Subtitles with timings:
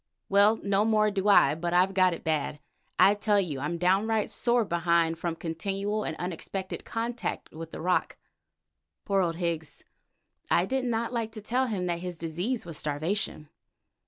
[0.29, 2.59] Well, no more do I, but I've got it bad.
[2.97, 8.17] I tell you I'm downright sore behind from continual and unexpected contact with the rock."
[9.05, 9.83] Poor old Higgs!
[10.49, 13.49] I did not like to tell him that his disease was starvation.